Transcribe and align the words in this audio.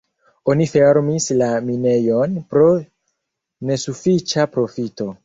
Oni 0.51 0.65
fermis 0.69 1.27
la 1.41 1.49
minejon 1.65 2.33
pro 2.55 2.71
nesufiĉa 3.73 4.49
profito. 4.57 5.09